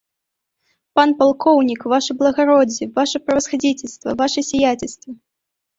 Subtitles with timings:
[0.99, 5.11] Пан палкоўнік, ваша благароддзе, ваша правасхадзіцельства, ваша сіяцельства!